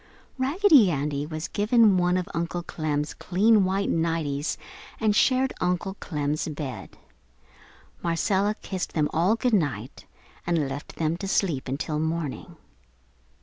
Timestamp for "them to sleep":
10.95-11.67